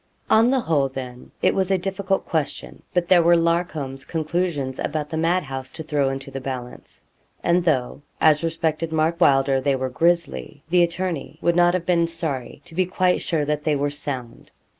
[0.31, 2.81] On the whole, then, it was a difficult question.
[2.91, 7.03] But there were Larcom's conclusions about the mad house to throw into the balance.
[7.43, 12.07] And though, as respected Mark Wylder, they were grisly, the attorney would not have been
[12.07, 14.49] sorry to be quite sure that they were sound.